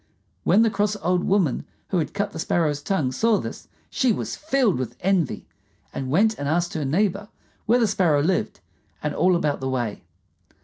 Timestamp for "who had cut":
1.89-2.31